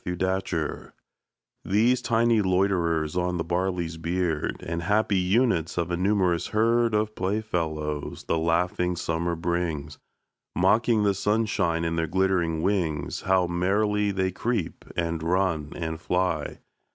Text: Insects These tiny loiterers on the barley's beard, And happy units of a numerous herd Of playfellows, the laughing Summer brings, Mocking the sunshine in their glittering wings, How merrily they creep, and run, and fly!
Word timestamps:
Insects 0.03 0.93
These 1.63 2.01
tiny 2.01 2.41
loiterers 2.41 3.15
on 3.15 3.37
the 3.37 3.43
barley's 3.43 3.97
beard, 3.97 4.57
And 4.67 4.81
happy 4.81 5.19
units 5.19 5.77
of 5.77 5.91
a 5.91 5.95
numerous 5.95 6.47
herd 6.47 6.95
Of 6.95 7.13
playfellows, 7.13 8.23
the 8.23 8.39
laughing 8.39 8.95
Summer 8.95 9.35
brings, 9.35 9.99
Mocking 10.55 11.03
the 11.03 11.13
sunshine 11.13 11.85
in 11.85 11.97
their 11.97 12.07
glittering 12.07 12.63
wings, 12.63 13.21
How 13.27 13.45
merrily 13.45 14.09
they 14.09 14.31
creep, 14.31 14.85
and 14.95 15.21
run, 15.21 15.71
and 15.75 16.01
fly! 16.01 16.61